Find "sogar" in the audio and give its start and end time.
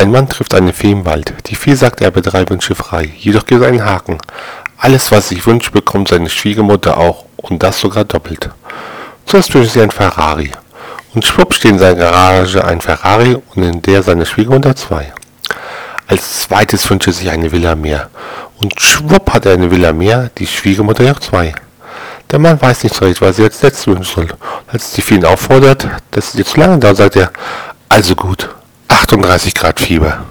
7.80-8.06